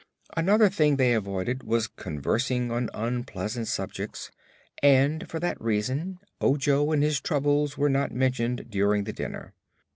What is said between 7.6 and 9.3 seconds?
were not mentioned during the